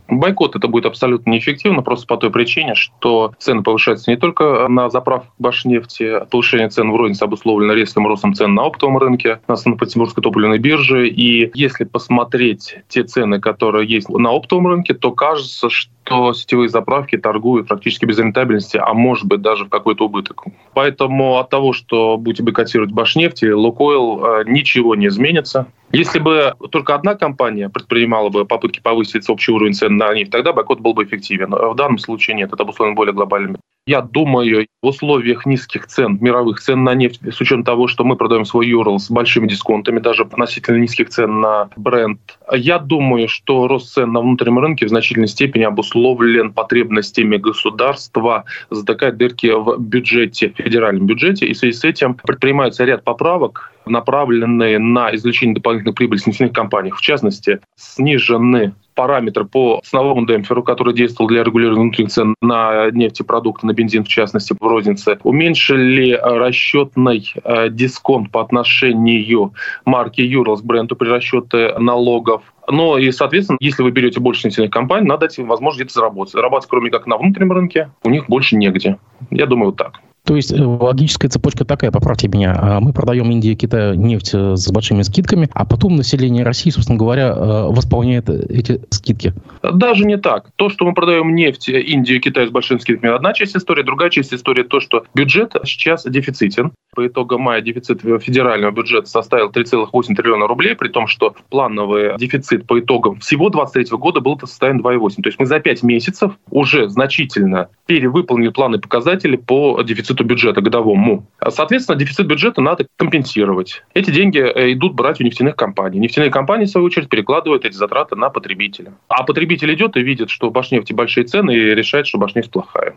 Бойкот 0.07 0.55
это 0.55 0.67
будет 0.67 0.85
абсолютно 0.85 1.31
неэффективно, 1.31 1.81
просто 1.81 2.07
по 2.07 2.17
той 2.17 2.31
причине, 2.31 2.75
что 2.75 3.33
цены 3.39 3.63
повышаются 3.63 4.09
не 4.09 4.17
только 4.17 4.67
на 4.67 4.89
заправках 4.89 5.31
Башнефти, 5.39 6.25
повышение 6.31 6.69
цен 6.69 6.91
в 6.91 6.95
рознице 6.95 7.23
обусловлено 7.23 7.73
резким 7.73 8.07
ростом 8.07 8.33
цен 8.33 8.53
на 8.53 8.63
оптовом 8.63 8.97
рынке, 8.97 9.39
на 9.47 9.55
Санкт-Петербургской 9.55 10.23
топливной 10.23 10.59
бирже. 10.59 11.07
И 11.07 11.51
если 11.53 11.83
посмотреть 11.83 12.77
те 12.87 13.03
цены, 13.03 13.39
которые 13.39 13.87
есть 13.87 14.09
на 14.09 14.31
оптовом 14.31 14.67
рынке, 14.67 14.93
то 14.93 15.11
кажется, 15.11 15.69
что 15.69 15.91
то 16.07 16.31
сетевые 16.33 16.69
заправки 16.69 17.17
торгуют 17.17 17.67
практически 17.67 18.05
без 18.05 18.17
рентабельности, 18.17 18.77
а 18.77 18.93
может 18.93 19.25
быть 19.25 19.41
даже 19.41 19.65
в 19.65 19.69
какой-то 19.69 20.05
убыток. 20.05 20.45
Поэтому 20.73 21.37
от 21.37 21.49
того, 21.49 21.73
что 21.73 22.17
будете 22.17 22.43
бойкотировать 22.43 22.91
Башнефть 22.91 23.43
и 23.43 23.51
Лукойл, 23.51 24.23
э, 24.23 24.43
ничего 24.45 24.95
не 24.95 25.07
изменится. 25.07 25.67
Если 25.91 26.19
бы 26.19 26.53
только 26.71 26.95
одна 26.95 27.15
компания 27.15 27.69
предпринимала 27.69 28.29
бы 28.29 28.45
попытки 28.45 28.79
повысить 28.79 29.29
общий 29.29 29.51
уровень 29.51 29.73
цен 29.73 29.95
на 29.97 30.13
нефть, 30.13 30.31
тогда 30.31 30.51
бойкот 30.51 30.81
был 30.81 30.93
бы 30.93 31.05
эффективен. 31.05 31.51
В 31.51 31.75
данном 31.75 31.97
случае 31.97 32.35
нет, 32.35 32.51
это 32.51 32.63
обусловлено 32.63 32.95
более 32.95 33.13
глобальными 33.13 33.57
я 33.87 34.01
думаю, 34.01 34.67
в 34.83 34.87
условиях 34.87 35.45
низких 35.45 35.87
цен, 35.87 36.17
мировых 36.21 36.59
цен 36.59 36.83
на 36.83 36.93
нефть, 36.93 37.21
с 37.23 37.39
учетом 37.39 37.63
того, 37.63 37.87
что 37.87 38.03
мы 38.03 38.17
продаем 38.17 38.43
свой 38.43 38.67
Юрл 38.67 38.99
с 38.99 39.09
большими 39.09 39.47
дисконтами, 39.47 39.99
даже 39.99 40.23
относительно 40.23 40.77
низких 40.77 41.09
цен 41.09 41.39
на 41.39 41.69
бренд, 41.77 42.19
я 42.51 42.79
думаю, 42.79 43.29
что 43.29 43.67
рост 43.67 43.93
цен 43.93 44.11
на 44.11 44.19
внутреннем 44.19 44.59
рынке 44.59 44.85
в 44.85 44.89
значительной 44.89 45.29
степени 45.29 45.63
обусловлен 45.63 46.51
потребностями 46.51 47.37
государства 47.37 48.43
затыкать 48.69 49.17
дырки 49.17 49.47
в 49.47 49.77
бюджете, 49.79 50.49
в 50.49 50.61
федеральном 50.61 51.07
бюджете, 51.07 51.45
и 51.47 51.53
в 51.53 51.57
связи 51.57 51.77
с 51.77 51.85
этим 51.85 52.15
предпринимается 52.15 52.83
ряд 52.83 53.05
поправок, 53.05 53.71
направленные 53.85 54.79
на 54.79 55.15
извлечение 55.15 55.55
дополнительной 55.55 55.93
прибыли 55.93 56.19
с 56.19 56.27
нефтяных 56.27 56.51
компаний. 56.51 56.91
В 56.91 56.99
частности, 56.99 57.61
снижены 57.77 58.73
параметры 58.97 59.45
по 59.45 59.79
ценовому 59.85 60.25
демпферу, 60.25 60.63
который 60.63 60.93
действовал 60.93 61.29
для 61.29 61.43
регулирования 61.43 61.83
внутренних 61.83 62.11
цен 62.11 62.35
на 62.41 62.89
нефтепродукты, 62.89 63.67
на 63.67 63.73
бензин 63.73 64.03
в 64.03 64.07
частности, 64.07 64.55
в 64.59 64.65
рознице, 64.65 65.19
уменьшили 65.23 66.19
расчетный 66.21 67.31
э, 67.43 67.69
дисконт 67.69 68.31
по 68.31 68.41
отношению 68.41 69.53
марки 69.85 70.21
Юрлс 70.21 70.61
бренду 70.61 70.95
при 70.95 71.07
расчете 71.07 71.75
налогов 71.77 72.41
но 72.69 72.97
и, 72.97 73.11
соответственно, 73.11 73.57
если 73.61 73.81
вы 73.81 73.91
берете 73.91 74.19
больше 74.19 74.45
нефтяных 74.45 74.71
компаний, 74.71 75.07
надо 75.07 75.21
дать 75.21 75.37
им 75.37 75.47
возможность 75.47 75.79
где-то 75.83 75.93
заработать. 75.93 76.33
Зарабатывать, 76.33 76.69
кроме 76.69 76.91
как 76.91 77.07
на 77.07 77.17
внутреннем 77.17 77.53
рынке, 77.53 77.91
у 78.03 78.09
них 78.09 78.27
больше 78.27 78.57
негде. 78.57 78.97
Я 79.31 79.45
думаю, 79.45 79.67
вот 79.67 79.77
так. 79.77 80.01
То 80.27 80.35
есть 80.35 80.51
э, 80.51 80.61
логическая 80.61 81.31
цепочка 81.31 81.63
такая, 81.63 81.89
поправьте 81.89 82.27
меня. 82.27 82.53
А, 82.59 82.79
мы 82.81 82.91
продаем 82.91 83.31
Индии 83.31 83.51
и 83.51 83.55
Китаю 83.55 83.93
нефть 83.93 84.31
э, 84.33 84.57
с 84.57 84.69
большими 84.69 85.01
скидками, 85.03 85.49
а 85.53 85.65
потом 85.65 85.95
население 85.95 86.43
России, 86.43 86.69
собственно 86.69 86.99
говоря, 86.99 87.29
э, 87.29 87.67
восполняет 87.69 88.29
эти 88.29 88.81
скидки. 88.89 89.33
Даже 89.63 90.03
не 90.03 90.17
так. 90.17 90.49
То, 90.57 90.67
что 90.67 90.83
мы 90.83 90.93
продаем 90.93 91.33
нефть 91.33 91.69
Индию 91.69 92.17
и 92.17 92.19
Китаю 92.19 92.47
с 92.49 92.51
большими 92.51 92.79
скидками, 92.79 93.15
одна 93.15 93.31
часть 93.31 93.55
истории. 93.55 93.83
Другая 93.83 94.09
часть 94.09 94.33
истории 94.33 94.63
то, 94.63 94.81
что 94.81 95.05
бюджет 95.15 95.55
сейчас 95.63 96.03
дефицитен. 96.03 96.73
По 96.93 97.07
итогам 97.07 97.41
мая 97.41 97.61
дефицит 97.61 98.01
федерального 98.01 98.71
бюджета 98.71 99.07
составил 99.07 99.49
3,8 99.49 100.13
триллиона 100.13 100.47
рублей, 100.47 100.75
при 100.75 100.89
том, 100.89 101.07
что 101.07 101.35
плановый 101.49 102.17
дефицит 102.17 102.67
по 102.67 102.77
итогам 102.79 103.19
всего 103.19 103.49
2023 103.49 103.97
года 103.97 104.19
был 104.19 104.37
составлен 104.37 104.81
2,8. 104.81 105.21
То 105.21 105.27
есть 105.27 105.39
мы 105.39 105.45
за 105.45 105.61
5 105.61 105.83
месяцев 105.83 106.33
уже 106.49 106.89
значительно 106.89 107.69
перевыполнили 107.85 108.49
планы 108.49 108.79
показатели 108.79 109.37
по 109.37 109.81
дефициту 109.83 110.16
дефициту 110.17 110.23
бюджета 110.23 110.61
годовому. 110.61 111.25
Соответственно, 111.49 111.97
дефицит 111.97 112.27
бюджета 112.27 112.61
надо 112.61 112.87
компенсировать. 112.97 113.83
Эти 113.93 114.11
деньги 114.11 114.39
э, 114.39 114.73
идут 114.73 114.93
брать 114.95 115.21
у 115.21 115.23
нефтяных 115.23 115.55
компаний. 115.55 115.99
Нефтяные 115.99 116.31
компании, 116.31 116.65
в 116.65 116.69
свою 116.69 116.87
очередь, 116.87 117.09
перекладывают 117.09 117.65
эти 117.65 117.75
затраты 117.75 118.15
на 118.15 118.29
потребителя. 118.29 118.93
А 119.07 119.23
потребитель 119.23 119.73
идет 119.73 119.97
и 119.97 120.01
видит, 120.01 120.29
что 120.29 120.47
у 120.47 120.51
Башнефти 120.51 120.93
большие 120.93 121.25
цены 121.25 121.51
и 121.51 121.75
решает, 121.75 122.07
что 122.07 122.17
Башнефть 122.17 122.51
плохая. 122.51 122.95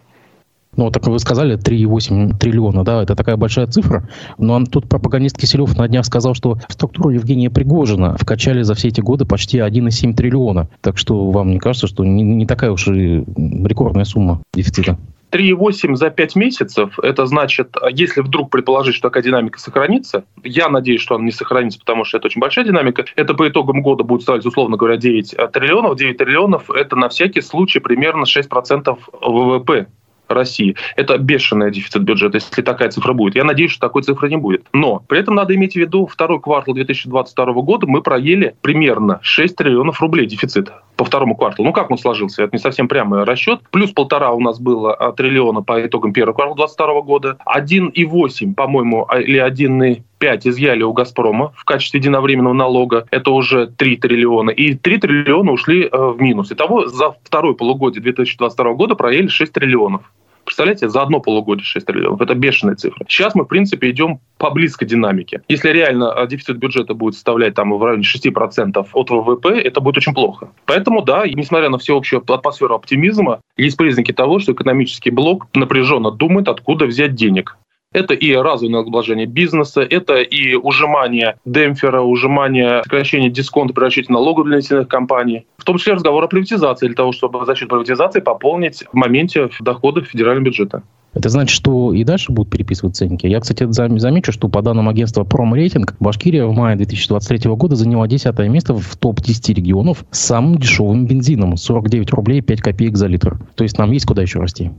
Ну, 0.76 0.90
так 0.90 1.06
вы 1.08 1.18
сказали, 1.18 1.58
3,8 1.58 2.38
триллиона, 2.38 2.84
да, 2.84 3.02
это 3.02 3.16
такая 3.16 3.36
большая 3.36 3.66
цифра. 3.66 4.08
Но 4.38 4.64
тут 4.64 4.88
пропагандист 4.88 5.36
Киселев 5.36 5.76
на 5.76 5.88
днях 5.88 6.06
сказал, 6.06 6.34
что 6.34 6.58
в 6.68 6.72
структуру 6.72 7.10
Евгения 7.10 7.50
Пригожина 7.50 8.16
вкачали 8.16 8.62
за 8.62 8.74
все 8.74 8.88
эти 8.88 9.00
годы 9.00 9.24
почти 9.24 9.58
1,7 9.58 10.14
триллиона. 10.14 10.68
Так 10.80 10.96
что 10.96 11.30
вам 11.32 11.50
не 11.50 11.58
кажется, 11.58 11.88
что 11.88 12.04
не, 12.04 12.22
не 12.22 12.46
такая 12.46 12.70
уж 12.70 12.86
и 12.86 13.24
рекордная 13.26 14.04
сумма 14.04 14.42
дефицита? 14.54 14.96
3,8 15.30 15.96
за 15.96 16.10
5 16.10 16.36
месяцев, 16.36 16.98
это 17.00 17.26
значит, 17.26 17.74
если 17.90 18.20
вдруг 18.20 18.50
предположить, 18.50 18.94
что 18.94 19.08
такая 19.08 19.22
динамика 19.22 19.58
сохранится, 19.58 20.24
я 20.42 20.68
надеюсь, 20.68 21.00
что 21.00 21.14
она 21.14 21.24
не 21.24 21.32
сохранится, 21.32 21.78
потому 21.78 22.04
что 22.04 22.18
это 22.18 22.26
очень 22.26 22.40
большая 22.40 22.64
динамика, 22.64 23.04
это 23.16 23.34
по 23.34 23.48
итогам 23.48 23.82
года 23.82 24.04
будет 24.04 24.22
ставить, 24.22 24.44
условно 24.44 24.76
говоря, 24.76 24.96
9 24.96 25.36
триллионов. 25.52 25.96
9 25.96 26.16
триллионов– 26.16 26.70
это 26.70 26.96
на 26.96 27.08
всякий 27.08 27.40
случай 27.40 27.78
примерно 27.78 28.24
6% 28.24 28.98
ВВП 29.20 29.86
России. 30.34 30.76
Это 30.96 31.18
бешеный 31.18 31.70
дефицит 31.70 32.02
бюджета, 32.02 32.38
если 32.38 32.62
такая 32.62 32.90
цифра 32.90 33.12
будет. 33.12 33.36
Я 33.36 33.44
надеюсь, 33.44 33.72
что 33.72 33.80
такой 33.80 34.02
цифры 34.02 34.28
не 34.28 34.36
будет. 34.36 34.66
Но 34.72 35.02
при 35.06 35.20
этом 35.20 35.34
надо 35.34 35.54
иметь 35.54 35.74
в 35.74 35.76
виду, 35.76 36.06
второй 36.06 36.40
квартал 36.40 36.74
2022 36.74 37.52
года 37.62 37.86
мы 37.86 38.02
проели 38.02 38.54
примерно 38.60 39.18
6 39.22 39.56
триллионов 39.56 40.00
рублей 40.00 40.26
дефицита 40.26 40.82
по 41.00 41.04
второму 41.06 41.34
кварталу. 41.34 41.66
Ну, 41.66 41.72
как 41.72 41.90
он 41.90 41.96
сложился? 41.96 42.42
Это 42.42 42.54
не 42.54 42.58
совсем 42.58 42.86
прямой 42.86 43.24
расчет. 43.24 43.60
Плюс 43.70 43.90
полтора 43.90 44.32
у 44.32 44.40
нас 44.40 44.60
было 44.60 44.92
а, 44.92 45.12
триллиона 45.12 45.62
по 45.62 45.86
итогам 45.86 46.12
первого 46.12 46.34
квартала 46.34 46.56
2022 46.56 47.00
года. 47.02 47.38
1,8, 47.46 48.54
по-моему, 48.54 49.06
а, 49.08 49.18
или 49.18 49.40
1,5 49.40 50.40
изъяли 50.44 50.82
у 50.82 50.92
«Газпрома» 50.92 51.52
в 51.56 51.64
качестве 51.64 52.00
единовременного 52.00 52.52
налога. 52.52 53.06
Это 53.10 53.30
уже 53.30 53.66
3 53.68 53.96
триллиона. 53.96 54.50
И 54.50 54.74
3 54.74 54.98
триллиона 54.98 55.52
ушли 55.52 55.84
э, 55.84 55.88
в 55.90 56.20
минус. 56.20 56.52
Итого 56.52 56.86
за 56.88 57.16
второе 57.24 57.54
полугодие 57.54 58.02
2022 58.02 58.74
года 58.74 58.94
проели 58.94 59.28
6 59.28 59.52
триллионов. 59.54 60.02
Представляете, 60.50 60.88
за 60.88 61.02
одно 61.02 61.20
полугодие 61.20 61.64
6 61.64 61.86
триллионов. 61.86 62.20
Это 62.20 62.34
бешеная 62.34 62.74
цифра. 62.74 63.06
Сейчас 63.08 63.36
мы, 63.36 63.44
в 63.44 63.46
принципе, 63.46 63.88
идем 63.90 64.18
по 64.36 64.50
близкой 64.50 64.86
динамике. 64.86 65.42
Если 65.46 65.68
реально 65.70 66.12
а, 66.12 66.26
дефицит 66.26 66.56
бюджета 66.56 66.92
будет 66.92 67.14
составлять 67.14 67.54
там 67.54 67.72
в 67.72 67.80
районе 67.84 68.02
6% 68.02 68.84
от 68.92 69.10
ВВП, 69.10 69.60
это 69.60 69.80
будет 69.80 69.98
очень 69.98 70.12
плохо. 70.12 70.48
Поэтому, 70.66 71.02
да, 71.02 71.24
несмотря 71.24 71.68
на 71.68 71.78
всеобщую 71.78 72.24
атмосферу 72.26 72.74
оптимизма, 72.74 73.40
есть 73.56 73.76
признаки 73.76 74.10
того, 74.10 74.40
что 74.40 74.50
экономический 74.50 75.10
блок 75.10 75.46
напряженно 75.54 76.10
думает, 76.10 76.48
откуда 76.48 76.86
взять 76.86 77.14
денег. 77.14 77.56
Это 77.92 78.14
и 78.14 78.32
разовое 78.32 78.70
налогообложение 78.70 79.26
бизнеса, 79.26 79.80
это 79.80 80.20
и 80.20 80.54
ужимание 80.54 81.40
демпфера, 81.44 82.02
ужимание, 82.02 82.84
сокращение 82.84 83.30
дисконта 83.30 83.74
при 83.74 83.82
расчете 83.82 84.12
налогов 84.12 84.46
для 84.46 84.58
нефтяных 84.58 84.86
компаний. 84.86 85.46
В 85.56 85.64
том 85.64 85.76
числе 85.76 85.94
разговор 85.94 86.22
о 86.22 86.28
приватизации, 86.28 86.86
для 86.86 86.94
того, 86.94 87.10
чтобы 87.10 87.44
за 87.44 87.56
счет 87.56 87.68
приватизации 87.68 88.20
пополнить 88.20 88.84
в 88.92 88.94
моменте 88.94 89.50
доходы 89.58 90.02
федерального 90.02 90.44
бюджета. 90.44 90.84
Это 91.14 91.28
значит, 91.30 91.50
что 91.50 91.92
и 91.92 92.04
дальше 92.04 92.30
будут 92.30 92.52
переписывать 92.52 92.94
ценники. 92.94 93.26
Я, 93.26 93.40
кстати, 93.40 93.66
замечу, 93.68 94.30
что 94.30 94.48
по 94.48 94.62
данным 94.62 94.88
агентства 94.88 95.24
Промрейтинг, 95.24 95.96
Башкирия 95.98 96.46
в 96.46 96.54
мае 96.54 96.76
2023 96.76 97.50
года 97.56 97.74
заняла 97.74 98.06
10 98.06 98.38
место 98.48 98.74
в 98.74 98.96
топ-10 98.96 99.54
регионов 99.54 100.04
с 100.12 100.20
самым 100.20 100.58
дешевым 100.58 101.06
бензином. 101.06 101.56
49 101.56 102.12
рублей 102.12 102.40
5 102.40 102.60
копеек 102.60 102.96
за 102.96 103.08
литр. 103.08 103.40
То 103.56 103.64
есть 103.64 103.78
нам 103.78 103.90
есть 103.90 104.06
куда 104.06 104.22
еще 104.22 104.38
расти. 104.38 104.70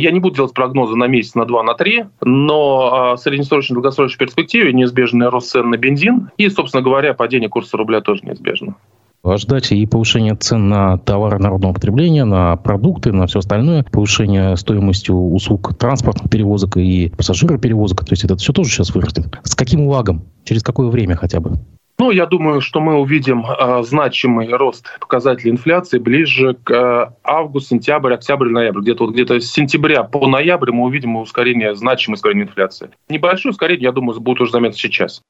Я 0.00 0.10
не 0.12 0.20
буду 0.20 0.36
делать 0.36 0.54
прогнозы 0.54 0.96
на 0.96 1.06
месяц, 1.06 1.34
на 1.34 1.44
два, 1.44 1.62
на 1.62 1.74
три, 1.74 2.04
но 2.22 3.14
в 3.16 3.20
среднесрочной 3.20 3.74
долгосрочной 3.74 4.18
перспективе 4.18 4.72
неизбежный 4.72 5.28
рост 5.28 5.50
цен 5.50 5.70
на 5.70 5.76
бензин 5.76 6.30
и, 6.36 6.48
собственно 6.48 6.82
говоря, 6.82 7.14
падение 7.14 7.48
курса 7.48 7.76
рубля 7.76 8.00
тоже 8.00 8.22
неизбежно. 8.24 8.76
Ожидать 9.22 9.70
и 9.72 9.84
повышение 9.84 10.34
цен 10.34 10.70
на 10.70 10.96
товары 10.96 11.38
народного 11.38 11.74
потребления, 11.74 12.24
на 12.24 12.56
продукты, 12.56 13.12
на 13.12 13.26
все 13.26 13.40
остальное, 13.40 13.84
повышение 13.84 14.56
стоимости 14.56 15.10
услуг 15.10 15.76
транспортных 15.76 16.30
перевозок 16.30 16.78
и 16.78 17.12
пассажироперевозок. 17.14 18.06
То 18.06 18.12
есть 18.12 18.24
это 18.24 18.36
все 18.36 18.54
тоже 18.54 18.70
сейчас 18.70 18.94
вырастет. 18.94 19.26
С 19.42 19.54
каким 19.54 19.86
лагом? 19.86 20.22
Через 20.44 20.62
какое 20.62 20.88
время 20.88 21.16
хотя 21.16 21.40
бы? 21.40 21.58
Ну, 22.00 22.10
я 22.10 22.24
думаю, 22.24 22.62
что 22.62 22.80
мы 22.80 22.94
увидим 22.94 23.44
э, 23.44 23.82
значимый 23.82 24.48
рост 24.48 24.86
показателей 25.00 25.50
инфляции 25.50 25.98
ближе 25.98 26.54
к 26.54 26.70
э, 26.70 27.12
август, 27.22 27.68
сентябрь, 27.68 28.14
октябрь, 28.14 28.48
ноябрь. 28.48 28.80
Где-то 28.80 29.04
вот 29.04 29.12
где-то 29.12 29.38
с 29.38 29.52
сентября 29.52 30.04
по 30.04 30.26
ноябрь 30.26 30.72
мы 30.72 30.84
увидим 30.84 31.16
ускорение, 31.16 31.74
значимое 31.74 32.14
ускорение 32.14 32.46
инфляции. 32.46 32.88
Небольшое 33.10 33.50
ускорение, 33.50 33.82
я 33.82 33.92
думаю, 33.92 34.18
будет 34.18 34.40
уже 34.40 34.50
заметно 34.50 34.78
сейчас. 34.78 35.20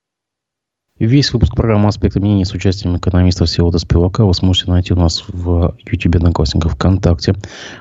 Весь 1.01 1.33
выпуск 1.33 1.57
программы 1.57 1.89
«Аспекты 1.89 2.21
мнений» 2.21 2.45
с 2.45 2.53
участием 2.53 2.95
экономиста 2.95 3.47
Всеволода 3.47 3.79
Спивака 3.79 4.27
вы 4.27 4.35
сможете 4.35 4.71
найти 4.71 4.93
у 4.93 4.97
нас 4.97 5.25
в 5.29 5.75
YouTube, 5.91 6.17
Одноклассниках, 6.17 6.73
ВКонтакте. 6.73 7.37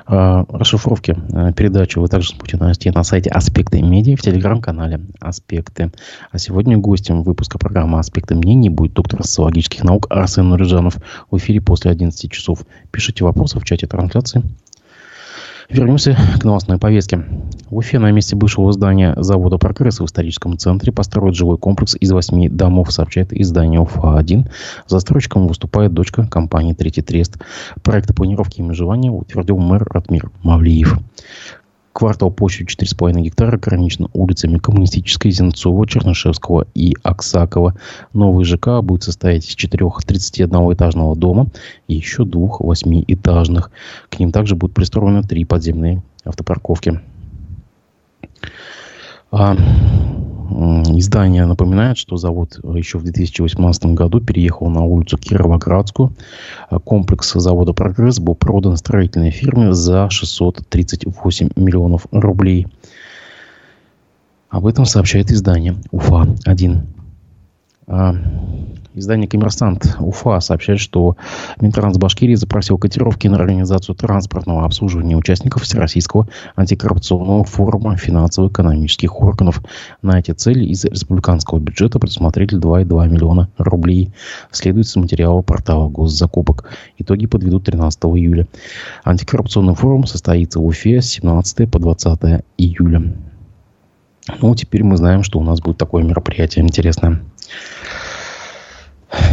А, 0.06 0.46
расшифровки 0.48 1.14
а, 1.34 1.52
передачи 1.52 1.98
вы 1.98 2.08
также 2.08 2.30
сможете 2.30 2.56
найти 2.56 2.90
на 2.90 3.04
сайте 3.04 3.28
«Аспекты 3.28 3.82
медиа» 3.82 4.16
в 4.16 4.22
телеграм-канале 4.22 5.02
«Аспекты». 5.20 5.92
А 6.30 6.38
сегодня 6.38 6.78
гостем 6.78 7.22
выпуска 7.22 7.58
программы 7.58 7.98
«Аспекты 7.98 8.36
мнений» 8.36 8.70
будет 8.70 8.94
доктор 8.94 9.22
социологических 9.22 9.84
наук 9.84 10.06
Арсен 10.08 10.48
Нурижанов 10.48 10.96
в 11.30 11.36
эфире 11.36 11.60
после 11.60 11.90
11 11.90 12.32
часов. 12.32 12.60
Пишите 12.90 13.22
вопросы 13.22 13.60
в 13.60 13.64
чате 13.64 13.86
трансляции. 13.86 14.42
Вернемся 15.70 16.16
к 16.40 16.44
новостной 16.44 16.78
повестке. 16.78 17.24
В 17.70 17.76
Уфе 17.76 18.00
на 18.00 18.10
месте 18.10 18.34
бывшего 18.34 18.72
здания 18.72 19.14
завода 19.16 19.56
«Прогресс» 19.56 20.00
в 20.00 20.04
историческом 20.04 20.58
центре 20.58 20.90
построят 20.90 21.36
жилой 21.36 21.58
комплекс 21.58 21.96
из 22.00 22.10
восьми 22.10 22.48
домов, 22.48 22.90
сообщает 22.90 23.32
издание 23.32 23.80
УФА-1. 23.80 24.50
Застройщиком 24.88 25.46
выступает 25.46 25.92
дочка 25.92 26.26
компании 26.26 26.72
«Третий 26.72 27.02
трест». 27.02 27.38
Проект 27.84 28.12
планировки 28.16 28.58
и 28.58 28.62
межевания 28.62 29.12
утвердил 29.12 29.58
мэр 29.58 29.86
Ратмир 29.88 30.32
Мавлиев. 30.42 30.98
Квартал 32.00 32.30
площадью 32.30 32.66
4,5 32.66 33.20
гектара 33.20 33.56
ограничен 33.56 34.08
улицами 34.14 34.56
Коммунистической, 34.56 35.32
Зенцова, 35.32 35.86
Чернышевского 35.86 36.66
и 36.74 36.94
Аксакова. 37.02 37.74
Новый 38.14 38.46
ЖК 38.46 38.80
будет 38.80 39.02
состоять 39.02 39.44
из 39.46 39.54
четырех 39.54 40.00
31-этажного 40.06 41.14
дома 41.14 41.48
и 41.88 41.96
еще 41.96 42.24
двух 42.24 42.62
8-этажных. 42.62 43.70
К 44.08 44.18
ним 44.18 44.32
также 44.32 44.56
будут 44.56 44.74
пристроены 44.74 45.22
три 45.24 45.44
подземные 45.44 46.02
автопарковки. 46.24 47.02
А, 49.30 49.54
Издание 50.50 51.46
напоминает, 51.46 51.96
что 51.96 52.16
завод 52.16 52.58
еще 52.74 52.98
в 52.98 53.04
2018 53.04 53.86
году 53.86 54.20
переехал 54.20 54.68
на 54.68 54.82
улицу 54.82 55.16
Кировоградскую. 55.16 56.12
Комплекс 56.84 57.32
завода 57.34 57.72
«Прогресс» 57.72 58.18
был 58.18 58.34
продан 58.34 58.76
строительной 58.76 59.30
фирме 59.30 59.72
за 59.72 60.10
638 60.10 61.50
миллионов 61.54 62.06
рублей. 62.10 62.66
Об 64.48 64.66
этом 64.66 64.86
сообщает 64.86 65.30
издание 65.30 65.76
УФА-1. 65.92 66.99
Издание 68.92 69.28
«Коммерсант» 69.28 69.96
Уфа 69.98 70.40
сообщает, 70.40 70.78
что 70.78 71.16
Минтранс 71.60 71.96
Башкирии 71.96 72.34
запросил 72.34 72.76
котировки 72.76 73.26
на 73.28 73.36
организацию 73.36 73.94
транспортного 73.94 74.64
обслуживания 74.64 75.16
участников 75.16 75.62
Всероссийского 75.62 76.28
антикоррупционного 76.54 77.44
форума 77.44 77.96
финансово-экономических 77.96 79.20
органов. 79.20 79.62
На 80.02 80.18
эти 80.18 80.32
цели 80.32 80.64
из 80.64 80.84
республиканского 80.84 81.58
бюджета 81.58 81.98
предусмотрели 81.98 82.58
2,2 82.58 83.08
миллиона 83.08 83.48
рублей. 83.58 84.12
Следует 84.50 84.86
с 84.86 84.96
материала 84.96 85.42
портала 85.42 85.88
госзакупок. 85.88 86.68
Итоги 86.98 87.26
подведут 87.26 87.64
13 87.64 88.00
июля. 88.04 88.46
Антикоррупционный 89.04 89.74
форум 89.74 90.06
состоится 90.06 90.60
в 90.60 90.66
Уфе 90.66 91.00
с 91.00 91.06
17 91.06 91.70
по 91.70 91.78
20 91.78 92.44
июля. 92.58 93.14
Ну, 94.40 94.54
теперь 94.54 94.84
мы 94.84 94.96
знаем, 94.96 95.22
что 95.22 95.38
у 95.38 95.42
нас 95.42 95.60
будет 95.60 95.78
такое 95.78 96.02
мероприятие 96.02 96.64
интересное. 96.64 97.20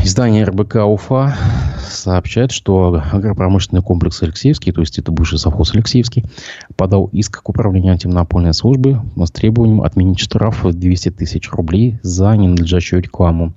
Издание 0.03 0.43
РБК 0.45 0.77
Уфа 0.87 1.35
сообщает, 1.79 2.51
что 2.51 3.01
агропромышленный 3.11 3.83
комплекс 3.83 4.21
Алексеевский, 4.23 4.71
то 4.71 4.81
есть 4.81 4.97
это 4.97 5.11
бывший 5.11 5.37
совхоз 5.37 5.73
Алексеевский, 5.73 6.25
подал 6.75 7.09
иск 7.11 7.43
к 7.43 7.49
управлению 7.49 7.93
антимонопольной 7.93 8.53
службы 8.53 9.01
с 9.15 9.31
требованием 9.31 9.81
отменить 9.81 10.19
штраф 10.19 10.63
в 10.63 10.73
200 10.73 11.11
тысяч 11.11 11.51
рублей 11.51 11.99
за 12.01 12.35
ненадлежащую 12.35 13.01
рекламу. 13.03 13.53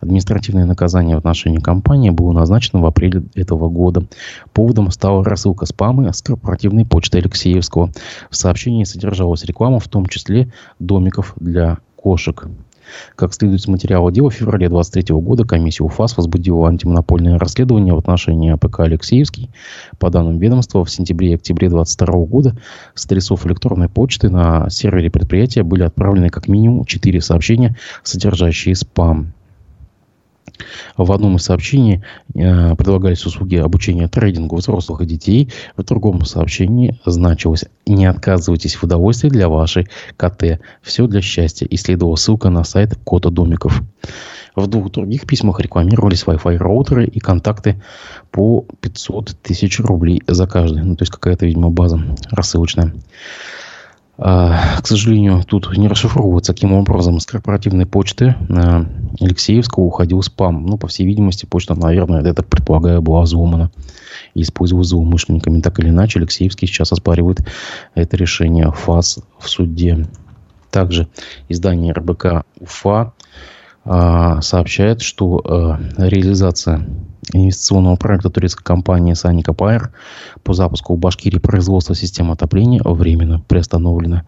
Административное 0.00 0.66
наказание 0.66 1.16
в 1.16 1.20
отношении 1.20 1.58
компании 1.58 2.10
было 2.10 2.32
назначено 2.32 2.82
в 2.82 2.86
апреле 2.86 3.22
этого 3.34 3.68
года. 3.68 4.04
Поводом 4.52 4.90
стала 4.90 5.24
рассылка 5.24 5.66
спамы 5.66 6.12
с 6.12 6.20
корпоративной 6.20 6.84
почты 6.84 7.18
Алексеевского. 7.18 7.90
В 8.30 8.36
сообщении 8.36 8.84
содержалась 8.84 9.44
реклама, 9.44 9.78
в 9.78 9.88
том 9.88 10.06
числе 10.06 10.52
домиков 10.78 11.34
для 11.36 11.78
кошек. 11.96 12.46
Как 13.16 13.34
следует 13.34 13.60
из 13.60 13.68
материала 13.68 14.10
дела, 14.10 14.30
в 14.30 14.34
феврале 14.34 14.68
2023 14.68 15.16
года 15.16 15.44
комиссия 15.44 15.84
УФАС 15.84 16.16
возбудила 16.16 16.68
антимонопольное 16.68 17.38
расследование 17.38 17.94
в 17.94 17.98
отношении 17.98 18.52
АПК 18.52 18.80
«Алексеевский». 18.80 19.50
По 19.98 20.10
данным 20.10 20.38
ведомства, 20.38 20.84
в 20.84 20.90
сентябре 20.90 21.32
и 21.32 21.34
октябре 21.34 21.68
2022 21.68 22.24
года 22.26 22.56
с 22.94 23.06
адресов 23.06 23.46
электронной 23.46 23.88
почты 23.88 24.28
на 24.28 24.68
сервере 24.70 25.10
предприятия 25.10 25.62
были 25.62 25.82
отправлены 25.82 26.28
как 26.28 26.48
минимум 26.48 26.84
4 26.84 27.20
сообщения, 27.20 27.76
содержащие 28.02 28.74
спам. 28.74 29.32
В 30.96 31.10
одном 31.12 31.36
из 31.36 31.44
сообщений 31.44 32.02
э, 32.34 32.74
предлагались 32.76 33.24
услуги 33.26 33.56
обучения 33.56 34.08
трейдингу 34.08 34.56
взрослых 34.56 35.00
и 35.00 35.06
детей. 35.06 35.52
В 35.76 35.84
другом 35.84 36.24
сообщении 36.24 36.98
значилось 37.04 37.64
«Не 37.86 38.06
отказывайтесь 38.06 38.76
в 38.76 38.84
удовольствии 38.84 39.28
для 39.28 39.48
вашей 39.48 39.88
КТ. 40.16 40.60
Все 40.82 41.06
для 41.06 41.20
счастья». 41.20 41.66
И 41.66 41.76
следовала 41.76 42.16
ссылка 42.16 42.50
на 42.50 42.64
сайт 42.64 42.98
Кота 43.04 43.30
Домиков. 43.30 43.82
В 44.54 44.66
двух 44.66 44.90
других 44.90 45.26
письмах 45.26 45.60
рекламировались 45.60 46.24
Wi-Fi 46.24 46.56
роутеры 46.58 47.06
и 47.06 47.20
контакты 47.20 47.82
по 48.30 48.66
500 48.80 49.36
тысяч 49.42 49.80
рублей 49.80 50.22
за 50.26 50.46
каждый. 50.46 50.82
Ну, 50.82 50.94
то 50.96 51.02
есть 51.02 51.12
какая-то, 51.12 51.46
видимо, 51.46 51.70
база 51.70 52.02
рассылочная. 52.30 52.92
А, 54.18 54.80
к 54.80 54.86
сожалению, 54.86 55.42
тут 55.42 55.76
не 55.76 55.88
расшифровывается, 55.88 56.52
каким 56.52 56.72
образом 56.74 57.18
с 57.18 57.26
корпоративной 57.26 57.86
почты 57.86 58.36
а, 58.50 58.86
Алексеевского 59.20 59.84
уходил 59.84 60.22
спам. 60.22 60.66
Ну, 60.66 60.76
по 60.76 60.86
всей 60.86 61.06
видимости, 61.06 61.46
почта, 61.46 61.74
наверное, 61.74 62.22
это, 62.22 62.42
предполагаю, 62.42 63.00
была 63.00 63.22
взломана 63.22 63.70
и 64.34 64.42
использовалась 64.42 64.88
злоумышленниками. 64.88 65.60
Так 65.60 65.78
или 65.80 65.88
иначе, 65.88 66.18
Алексеевский 66.18 66.68
сейчас 66.68 66.92
оспаривает 66.92 67.40
это 67.94 68.16
решение 68.16 68.70
ФАС 68.70 69.20
в 69.38 69.48
суде. 69.48 70.06
Также 70.70 71.08
издание 71.48 71.92
РБК 71.92 72.44
УФА 72.60 73.14
а, 73.84 74.42
сообщает, 74.42 75.00
что 75.00 75.78
реализация 75.96 76.86
инвестиционного 77.32 77.96
проекта 77.96 78.30
турецкой 78.30 78.64
компании 78.64 79.14
Саника 79.14 79.52
Пайр 79.52 79.92
по 80.42 80.54
запуску 80.54 80.94
в 80.94 80.98
Башкирии 80.98 81.38
производства 81.38 81.94
системы 81.94 82.32
отопления 82.32 82.82
временно 82.84 83.40
приостановлено. 83.40 84.22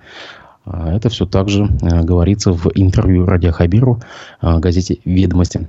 А, 0.64 0.92
это 0.94 1.09
все 1.09 1.26
также 1.26 1.64
э, 1.64 2.02
говорится 2.02 2.52
в 2.52 2.70
интервью 2.74 3.26
Радио 3.26 3.52
Хабиру 3.52 4.00
э, 4.40 4.59
газете 4.59 4.98
«Ведомости». 5.04 5.68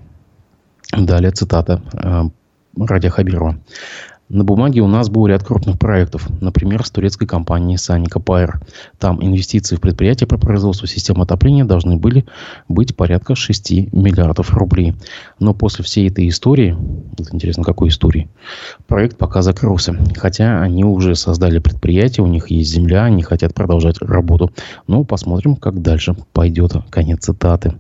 Далее 0.92 1.32
цитата 1.32 1.82
э, 1.94 2.24
Радио 2.78 3.10
Хабирова. 3.10 3.58
На 4.28 4.44
бумаге 4.44 4.82
у 4.82 4.88
нас 4.88 5.08
был 5.08 5.28
ряд 5.28 5.44
крупных 5.44 5.78
проектов, 5.78 6.28
например, 6.42 6.84
с 6.84 6.90
турецкой 6.90 7.28
компанией 7.28 7.78
Саника 7.78 8.20
Пайр. 8.20 8.60
Там 8.98 9.24
инвестиции 9.24 9.76
в 9.76 9.82
предприятия 9.82 10.26
по 10.26 10.40
производству 10.40 10.88
систем 10.88 11.22
отопления 11.22 11.64
должны 11.64 11.98
были 11.98 12.26
быть 12.68 12.96
порядка 12.96 13.36
6 13.36 13.94
миллиардов 13.94 14.52
рублей. 14.56 14.96
Но 15.40 15.54
после 15.54 15.86
всей 15.86 16.10
этой 16.10 16.28
истории, 16.28 16.76
вот 16.76 17.34
интересно, 17.34 17.64
какой 17.64 17.90
истории, 17.90 18.28
проект 18.88 19.16
пока 19.16 19.44
закрылся. 19.44 19.96
Хотя 20.16 20.60
они 20.60 20.84
уже 20.84 21.16
создали 21.16 21.60
предприятие, 21.60 22.24
у 22.24 22.28
них 22.28 22.50
есть 22.50 22.72
земля, 22.72 23.04
они 23.04 23.22
хотят 23.22 23.54
продолжать 23.54 24.02
работу. 24.02 24.52
Ну, 24.88 25.06
посмотрим, 25.06 25.56
как 25.56 25.84
дальше 25.84 26.16
пойдет. 26.34 26.72
Конец 26.90 27.26
цитаты. 27.26 27.76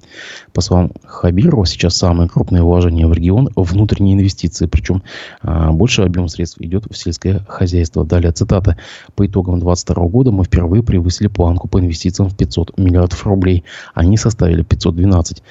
По 0.53 0.62
словам 0.62 0.91
Хабирова, 1.05 1.65
сейчас 1.65 1.97
самые 1.97 2.29
крупные 2.29 2.62
вложения 2.62 3.08
в 3.08 3.13
регион– 3.13 3.49
внутренние 3.55 4.13
инвестиции. 4.13 4.67
Причем 4.67 5.01
а, 5.41 5.71
больше 5.71 6.03
объем 6.03 6.29
средств 6.36 6.60
идет 6.62 6.86
в 6.89 6.98
сельское 6.98 7.43
хозяйство. 7.48 8.06
Далее 8.06 8.32
цитата. 8.32 8.78
По 9.15 9.26
итогам 9.26 9.60
2022 9.60 10.08
года 10.08 10.32
мы 10.32 10.43
впервые 10.43 10.84
превысили 10.84 11.28
планку 11.28 11.67
по 11.67 11.80
инвестициям 11.80 12.30
в 12.30 12.36
500 12.36 12.78
миллиардов 12.78 13.26
рублей. 13.26 13.63
Они 13.93 14.17
составили 14.17 14.63
512. 14.63 15.41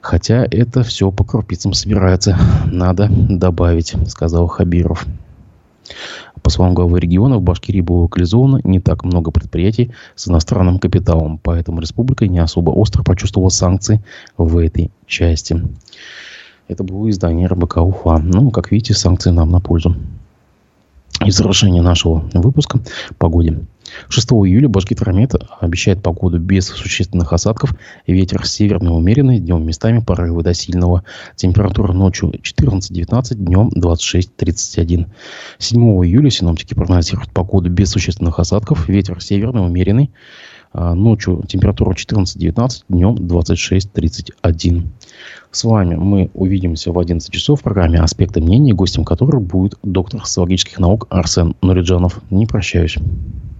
Хотя 0.00 0.46
это 0.50 0.82
все 0.82 1.10
по 1.10 1.24
крупицам 1.24 1.72
собирается. 1.72 2.38
Надо 2.70 3.08
добавить, 3.10 3.94
сказал 4.08 4.46
Хабиров. 4.46 5.06
По 6.42 6.50
словам 6.50 6.74
главы 6.74 7.00
региона, 7.00 7.38
в 7.38 7.42
Башкирии 7.42 7.80
было 7.80 8.02
локализовано 8.02 8.60
не 8.64 8.80
так 8.80 9.04
много 9.04 9.30
предприятий 9.30 9.92
с 10.14 10.28
иностранным 10.28 10.78
капиталом, 10.78 11.38
поэтому 11.42 11.80
республика 11.80 12.26
не 12.26 12.38
особо 12.38 12.70
остро 12.70 13.02
почувствовала 13.02 13.48
санкции 13.48 14.02
в 14.36 14.58
этой 14.58 14.90
части. 15.06 15.62
Это 16.68 16.82
было 16.82 17.10
издание 17.10 17.46
РБК 17.46 17.78
УФА. 17.78 18.18
Ну, 18.18 18.50
как 18.50 18.70
видите, 18.70 18.94
санкции 18.94 19.30
нам 19.30 19.50
на 19.50 19.60
пользу. 19.60 19.96
И 21.24 21.30
завершение 21.30 21.82
нашего 21.82 22.28
выпуска 22.34 22.80
погоде. 23.18 23.66
6 24.08 24.28
июля 24.30 24.68
Башгидромет 24.68 25.34
обещает 25.60 26.02
погоду 26.02 26.38
без 26.38 26.66
существенных 26.66 27.32
осадков. 27.32 27.74
Ветер 28.06 28.46
северный 28.46 28.94
умеренный, 28.94 29.38
днем 29.38 29.64
местами 29.64 30.00
порывы 30.00 30.42
до 30.42 30.54
сильного. 30.54 31.04
Температура 31.36 31.92
ночью 31.92 32.30
14-19, 32.30 33.34
днем 33.34 33.68
26-31. 33.68 35.06
7 35.58 35.80
июля 36.04 36.30
синоптики 36.30 36.74
прогнозируют 36.74 37.32
погоду 37.32 37.70
без 37.70 37.90
существенных 37.90 38.38
осадков. 38.38 38.88
Ветер 38.88 39.22
северный 39.22 39.64
умеренный. 39.64 40.10
А, 40.76 40.92
ночью 40.94 41.44
температура 41.46 41.94
14-19, 41.94 42.68
днем 42.88 43.14
26-31. 43.14 44.82
С 45.52 45.62
вами 45.62 45.94
мы 45.94 46.30
увидимся 46.34 46.90
в 46.90 46.98
11 46.98 47.32
часов 47.32 47.60
в 47.60 47.62
программе 47.62 48.00
«Аспекты 48.00 48.40
мнений», 48.40 48.72
гостем 48.72 49.04
которой 49.04 49.40
будет 49.40 49.78
доктор 49.84 50.26
социологических 50.26 50.80
наук 50.80 51.06
Арсен 51.10 51.54
Нуриджанов. 51.62 52.20
Не 52.30 52.46
прощаюсь. 52.46 52.98